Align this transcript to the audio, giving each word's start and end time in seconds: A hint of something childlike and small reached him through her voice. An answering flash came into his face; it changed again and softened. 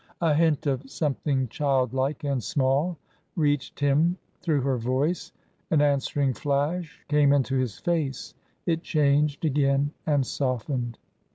A 0.21 0.33
hint 0.33 0.65
of 0.65 0.89
something 0.89 1.47
childlike 1.49 2.23
and 2.23 2.43
small 2.43 2.97
reached 3.35 3.79
him 3.79 4.17
through 4.41 4.61
her 4.61 4.79
voice. 4.79 5.31
An 5.69 5.79
answering 5.79 6.33
flash 6.33 7.05
came 7.07 7.31
into 7.31 7.55
his 7.55 7.77
face; 7.77 8.33
it 8.65 8.81
changed 8.81 9.45
again 9.45 9.91
and 10.07 10.25
softened. 10.25 10.97